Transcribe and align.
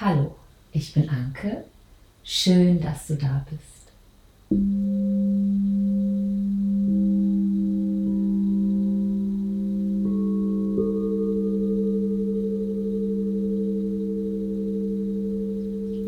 Hallo, 0.00 0.34
ich 0.72 0.92
bin 0.92 1.08
Anke. 1.08 1.62
Schön, 2.24 2.80
dass 2.80 3.06
du 3.06 3.14
da 3.14 3.46
bist. 3.48 3.92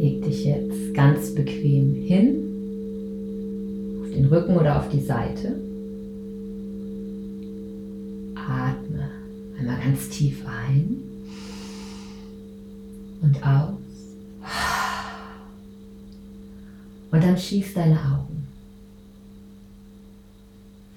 Leg 0.00 0.24
dich 0.24 0.44
jetzt 0.46 0.92
ganz 0.92 1.32
bequem 1.32 1.94
hin, 1.94 2.42
auf 4.02 4.10
den 4.12 4.26
Rücken 4.26 4.56
oder 4.56 4.80
auf 4.80 4.88
die 4.88 5.00
Seite. 5.00 5.60
Atme 8.34 9.10
einmal 9.56 9.78
ganz 9.78 10.08
tief 10.08 10.44
ein 10.44 11.15
und 13.26 13.46
aus. 13.46 13.74
Und 17.10 17.24
dann 17.24 17.36
schließ 17.36 17.74
deine 17.74 17.98
Augen. 17.98 18.48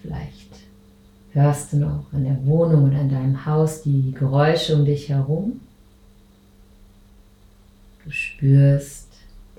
Vielleicht 0.01 0.49
hörst 1.31 1.73
du 1.73 1.77
noch 1.77 2.05
in 2.13 2.23
der 2.23 2.45
Wohnung 2.45 2.89
oder 2.89 3.01
in 3.01 3.09
deinem 3.09 3.45
Haus 3.45 3.83
die 3.83 4.11
Geräusche 4.11 4.75
um 4.75 4.85
dich 4.85 5.09
herum. 5.09 5.61
Du 8.03 8.11
spürst 8.11 9.07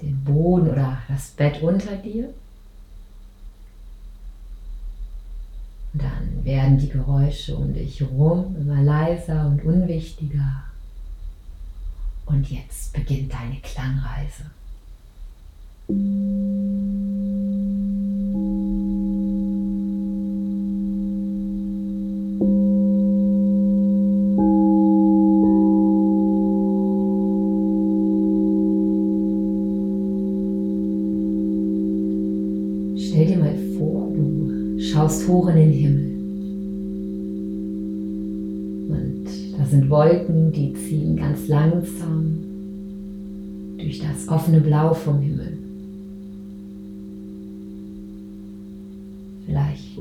den 0.03 0.23
Boden 0.25 0.69
oder 0.71 0.99
das 1.09 1.29
Bett 1.31 1.63
unter 1.63 1.97
dir. 1.97 2.33
Und 5.93 6.03
dann 6.03 6.45
werden 6.45 6.79
die 6.79 6.89
Geräusche 6.89 7.57
um 7.57 7.75
dich 7.75 8.01
herum 8.01 8.57
immer 8.59 8.83
leiser 8.83 9.47
und 9.47 9.65
unwichtiger. 9.65 10.70
Und 12.31 12.49
jetzt 12.49 12.93
beginnt 12.93 13.33
deine 13.33 13.57
Klangreise. 13.61 14.45
Stell 32.97 33.27
dir 33.27 33.39
mal 33.39 33.57
vor, 33.77 34.09
du 34.15 34.79
schaust 34.79 35.27
hoch 35.27 35.49
in 35.49 35.57
den 35.57 35.73
Himmel. 35.73 36.10
Da 39.71 39.77
sind 39.77 39.89
Wolken, 39.89 40.51
die 40.51 40.75
ziehen 40.75 41.17
ganz 41.17 41.47
langsam 41.47 42.39
durch 43.79 44.01
das 44.01 44.27
offene 44.27 44.61
Blau 44.61 44.93
vom 44.93 45.21
Himmel. 45.21 45.57
Vielleicht 49.47 50.01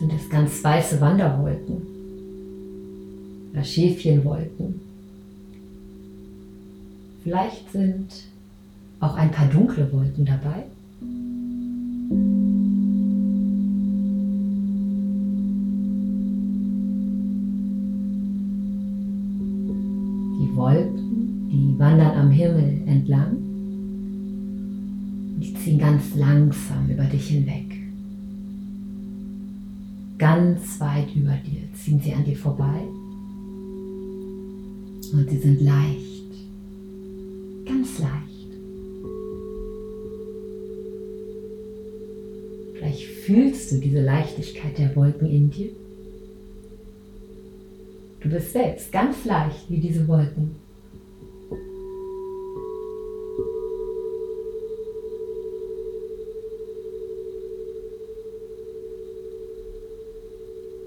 sind 0.00 0.12
es 0.12 0.28
ganz 0.28 0.64
weiße 0.64 1.00
Wanderwolken 1.00 1.82
oder 3.52 3.62
Schäfchenwolken. 3.62 4.80
Vielleicht 7.22 7.70
sind 7.70 8.08
auch 8.98 9.14
ein 9.14 9.30
paar 9.30 9.46
dunkle 9.46 9.92
Wolken 9.92 10.24
dabei. 10.24 10.64
Wolken, 20.54 21.48
die 21.50 21.78
wandern 21.78 22.16
am 22.18 22.30
Himmel 22.30 22.82
entlang. 22.86 23.36
Die 25.40 25.54
ziehen 25.54 25.78
ganz 25.78 26.14
langsam 26.14 26.88
über 26.88 27.04
dich 27.04 27.28
hinweg. 27.28 27.78
Ganz 30.18 30.78
weit 30.80 31.14
über 31.16 31.36
dir 31.44 31.62
ziehen 31.74 32.00
sie 32.00 32.12
an 32.12 32.24
dir 32.24 32.36
vorbei. 32.36 32.82
Und 35.12 35.28
sie 35.28 35.38
sind 35.38 35.60
leicht, 35.60 36.30
ganz 37.66 37.98
leicht. 37.98 38.32
Vielleicht 42.74 43.04
fühlst 43.04 43.72
du 43.72 43.80
diese 43.80 44.00
Leichtigkeit 44.00 44.78
der 44.78 44.94
Wolken 44.96 45.28
in 45.28 45.50
dir. 45.50 45.70
Du 48.22 48.28
bist 48.28 48.52
selbst 48.52 48.92
ganz 48.92 49.24
leicht 49.24 49.68
wie 49.68 49.80
diese 49.80 50.06
Wolken. 50.06 50.54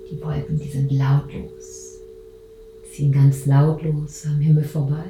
Die 0.09 0.22
Wolken, 0.22 0.57
die 0.57 0.69
sind 0.69 0.90
lautlos, 0.94 2.00
ziehen 2.90 3.12
ganz 3.12 3.46
lautlos 3.46 4.25
am 4.28 4.40
Himmel 4.40 4.63
vorbei. 4.63 5.03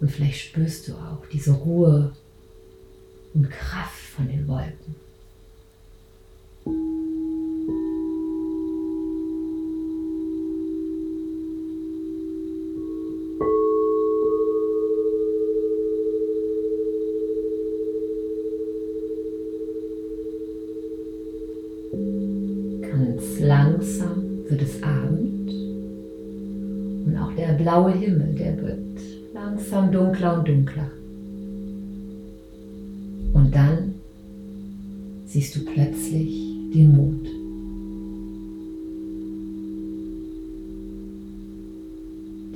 Und 0.00 0.10
vielleicht 0.10 0.40
spürst 0.40 0.88
du 0.88 0.94
auch 0.94 1.24
diese 1.32 1.52
Ruhe 1.52 2.12
und 3.34 3.48
Kraft 3.50 4.00
von 4.16 4.26
den 4.26 4.48
Wolken. 4.48 4.96
Langsam 23.40 24.44
wird 24.48 24.62
es 24.62 24.82
Abend 24.82 25.50
und 27.06 27.16
auch 27.16 27.32
der 27.34 27.54
blaue 27.54 27.92
Himmel, 27.92 28.34
der 28.34 28.60
wird 28.60 29.00
langsam 29.32 29.90
dunkler 29.90 30.38
und 30.38 30.48
dunkler. 30.48 30.90
Und 33.32 33.54
dann 33.54 33.94
siehst 35.26 35.56
du 35.56 35.64
plötzlich 35.64 36.28
den 36.74 36.96
Mond. 36.96 37.26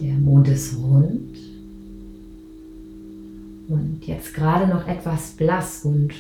Der 0.01 0.15
Mond 0.19 0.49
ist 0.49 0.77
rund 0.77 1.39
und 3.69 4.07
jetzt 4.07 4.35
gerade 4.35 4.67
noch 4.67 4.87
etwas 4.87 5.31
blass 5.33 5.85
und 5.85 6.13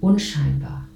unscheinbar. 0.00 0.89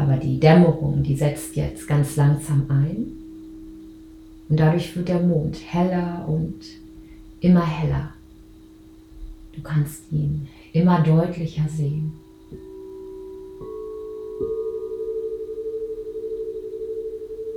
Aber 0.00 0.16
die 0.16 0.40
Dämmerung, 0.40 1.02
die 1.02 1.14
setzt 1.14 1.56
jetzt 1.56 1.86
ganz 1.86 2.16
langsam 2.16 2.64
ein. 2.70 3.12
Und 4.48 4.58
dadurch 4.58 4.96
wird 4.96 5.08
der 5.08 5.20
Mond 5.20 5.58
heller 5.62 6.24
und 6.26 6.58
immer 7.40 7.66
heller. 7.66 8.14
Du 9.54 9.60
kannst 9.60 10.10
ihn 10.10 10.48
immer 10.72 11.02
deutlicher 11.02 11.66
sehen. 11.68 12.14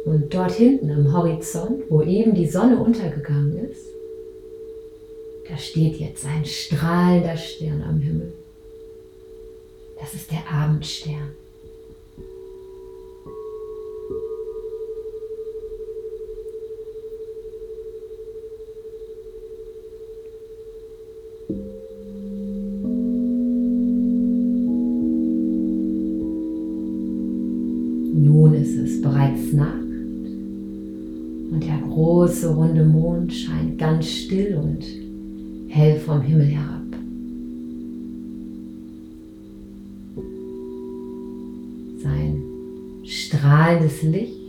Und 0.06 0.34
dort 0.34 0.52
hinten 0.52 0.92
am 0.92 1.14
Horizont, 1.14 1.84
wo 1.90 2.02
eben 2.02 2.36
die 2.36 2.48
Sonne 2.48 2.78
untergegangen 2.78 3.70
ist, 3.70 3.88
da 5.48 5.58
steht 5.58 5.96
jetzt 5.96 6.26
ein 6.26 6.44
strahlender 6.44 7.38
Stern 7.38 7.82
am 7.84 8.02
Himmel. 8.02 8.34
Das 9.98 10.14
ist 10.14 10.30
der 10.30 10.44
Abendstern. 10.52 11.43
Nacht 29.54 29.84
und 31.52 31.64
der 31.64 31.80
große 31.88 32.54
runde 32.54 32.84
Mond 32.84 33.34
scheint 33.34 33.78
ganz 33.78 34.08
still 34.08 34.56
und 34.56 34.84
hell 35.68 36.00
vom 36.00 36.22
Himmel 36.22 36.48
herab. 36.48 36.82
Sein 42.02 42.44
strahlendes 43.04 44.02
Licht 44.04 44.40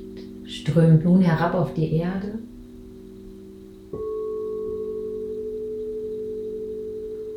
strömt 0.45 1.05
nun 1.05 1.21
herab 1.21 1.55
auf 1.55 1.75
die 1.75 1.93
Erde 1.93 2.39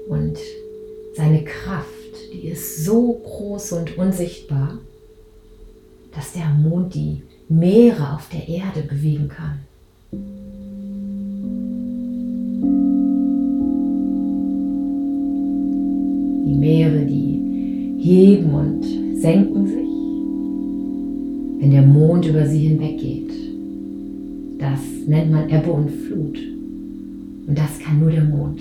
und 0.07 0.37
seine 1.15 1.43
Kraft, 1.43 1.87
die 2.33 2.47
ist 2.47 2.85
so 2.85 3.13
groß 3.23 3.73
und 3.73 3.97
unsichtbar, 3.97 4.79
dass 6.13 6.33
der 6.33 6.49
Mond 6.49 6.93
die 6.95 7.21
Meere 7.49 8.13
auf 8.13 8.27
der 8.29 8.45
Erde 8.45 8.81
bewegen 8.81 9.29
kann. 9.29 9.59
Die 16.45 16.55
Meere, 16.55 17.05
die 17.05 17.95
heben 17.99 18.53
und 18.53 18.83
senken 19.15 19.65
sich, 19.65 19.77
wenn 21.61 21.71
der 21.71 21.83
Mond 21.83 22.25
über 22.25 22.45
sie 22.45 22.67
hinweggeht. 22.67 23.31
Das 24.59 24.81
nennt 25.07 25.31
man 25.31 25.49
Ebbe 25.49 25.71
und 25.71 25.89
Flut. 25.89 26.37
Und 27.47 27.57
das 27.57 27.79
kann 27.79 27.99
nur 27.99 28.11
der 28.11 28.25
Mond. 28.25 28.59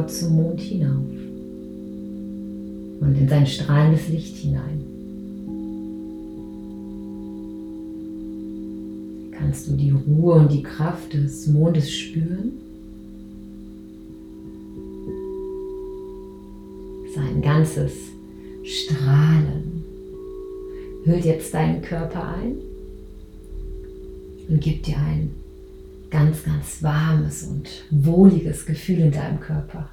Genau 0.00 0.06
zum 0.06 0.36
Mond 0.36 0.60
hinauf 0.60 1.04
und 3.00 3.16
in 3.18 3.28
sein 3.28 3.46
strahlendes 3.46 4.08
Licht 4.08 4.36
hinein. 4.36 4.84
Kannst 9.32 9.68
du 9.68 9.72
die 9.76 9.90
Ruhe 9.90 10.34
und 10.34 10.52
die 10.52 10.62
Kraft 10.62 11.14
des 11.14 11.46
Mondes 11.46 11.90
spüren? 11.90 12.52
Sein 17.14 17.42
ganzes 17.42 17.92
Strahlen 18.62 19.84
hüllt 21.04 21.24
jetzt 21.24 21.52
deinen 21.54 21.82
Körper 21.82 22.34
ein 22.36 22.56
und 24.48 24.60
gibt 24.60 24.86
dir 24.86 24.98
ein 24.98 25.39
ganz, 26.10 26.44
ganz 26.44 26.82
warmes 26.82 27.44
und 27.44 27.68
wohliges 27.90 28.66
Gefühl 28.66 29.00
in 29.00 29.12
deinem 29.12 29.40
Körper. 29.40 29.90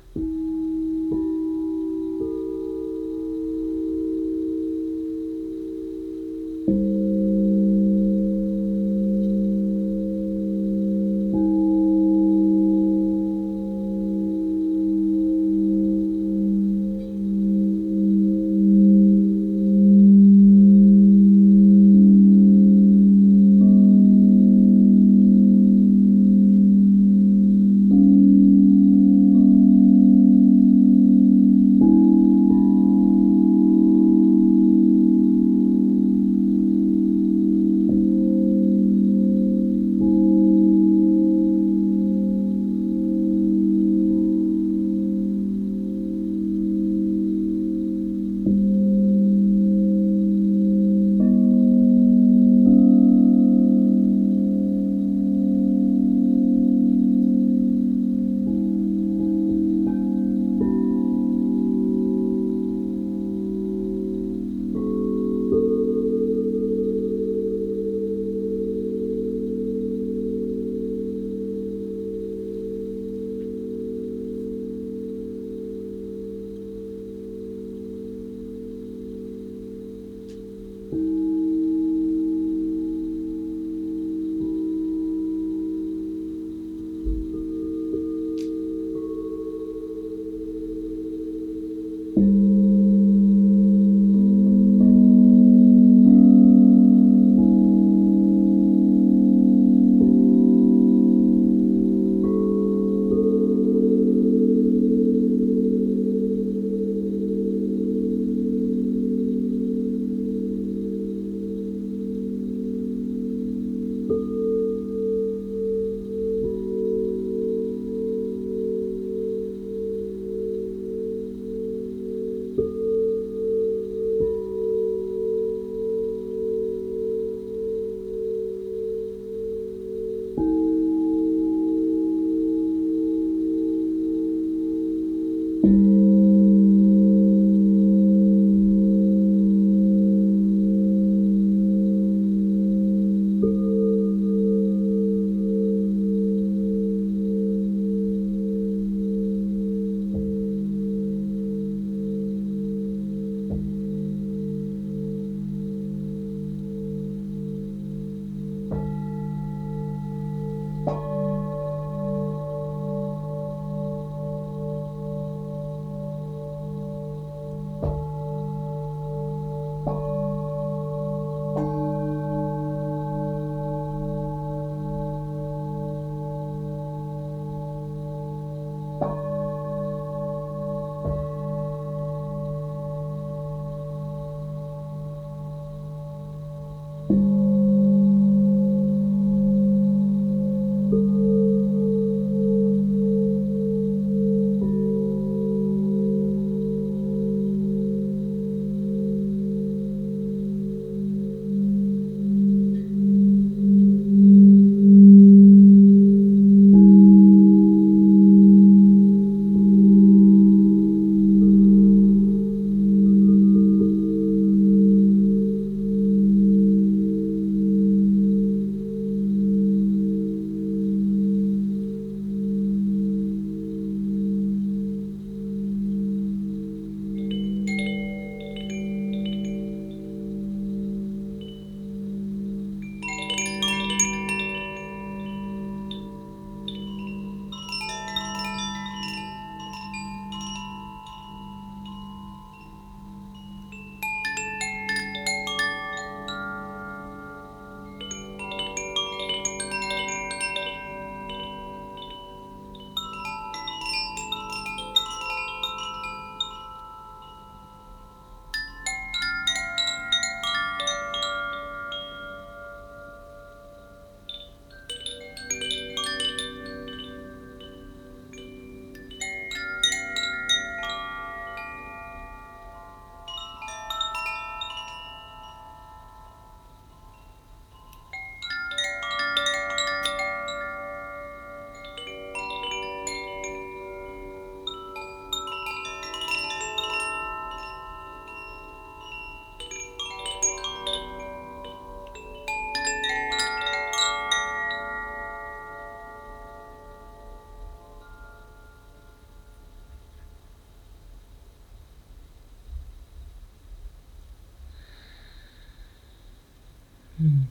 Hm. 307.17 307.47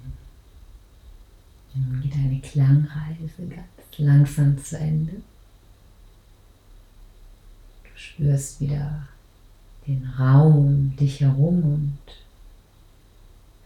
Nun 1.74 2.00
geht 2.00 2.14
deine 2.14 2.40
Klangreise 2.40 3.46
ganz 3.48 3.66
langsam 3.98 4.62
zu 4.62 4.78
Ende. 4.78 5.12
Du 7.84 7.90
spürst 7.94 8.60
wieder 8.60 9.08
den 9.86 10.06
Raum 10.18 10.56
um 10.56 10.96
dich 10.96 11.20
herum 11.20 11.62
und 11.62 11.98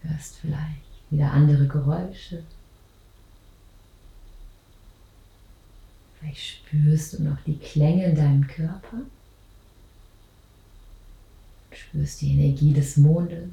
hörst 0.01 0.37
vielleicht 0.37 0.81
wieder 1.09 1.31
andere 1.31 1.67
Geräusche. 1.67 2.43
Vielleicht 6.19 6.41
spürst 6.41 7.13
du 7.13 7.23
noch 7.23 7.37
die 7.45 7.57
Klänge 7.57 8.05
in 8.05 8.15
deinem 8.15 8.47
Körper. 8.47 8.97
Du 11.69 11.75
spürst 11.75 12.21
die 12.21 12.31
Energie 12.33 12.73
des 12.73 12.97
Mondes. 12.97 13.49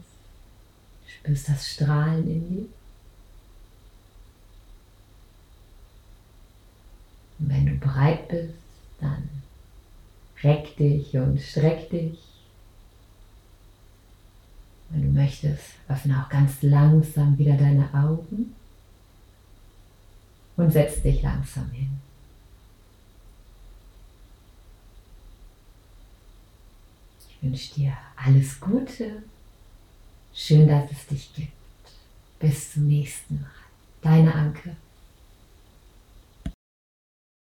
Spürst 1.08 1.48
das 1.48 1.68
Strahlen 1.68 2.30
in 2.30 2.48
dir. 2.48 2.66
Und 7.38 7.48
wenn 7.50 7.66
du 7.66 7.74
bereit 7.76 8.28
bist, 8.28 8.54
dann 9.00 9.28
reck 10.42 10.76
dich 10.76 11.16
und 11.16 11.40
streck 11.40 11.88
dich. 11.90 12.18
Wenn 14.90 15.02
du 15.02 15.20
möchtest, 15.20 15.64
öffne 15.88 16.22
auch 16.22 16.28
ganz 16.28 16.62
langsam 16.62 17.36
wieder 17.38 17.56
deine 17.56 17.92
Augen 17.92 18.54
und 20.56 20.72
setz 20.72 21.02
dich 21.02 21.22
langsam 21.22 21.70
hin. 21.70 22.00
Ich 27.28 27.42
wünsche 27.42 27.74
dir 27.74 27.92
alles 28.16 28.58
Gute. 28.58 29.22
Schön, 30.40 30.68
dass 30.68 30.88
es 30.92 31.04
dich 31.08 31.34
gibt. 31.34 31.52
Bis 32.38 32.72
zum 32.72 32.86
nächsten 32.86 33.40
Mal. 33.40 33.50
Deine 34.02 34.32
Anke. 34.32 34.76